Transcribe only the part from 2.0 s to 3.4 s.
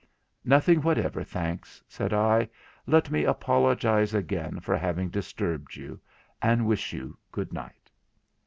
I. 'Let me